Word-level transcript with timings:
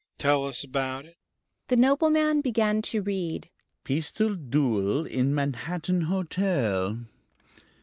Tell 0.17 0.47
us 0.47 0.63
about 0.63 1.05
it?" 1.05 1.15
The 1.67 1.75
nobleman 1.77 2.41
began 2.41 2.81
to 2.81 3.03
read: 3.03 3.51
"'Pistol 3.83 4.33
duel 4.33 5.05
in 5.05 5.35
Manhattan 5.35 6.01
Hotel.... 6.05 7.05